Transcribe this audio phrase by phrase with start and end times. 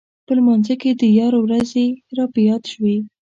[0.25, 1.85] په لمانځه کې د یار ورځې
[2.17, 2.95] راپه یاد شوې.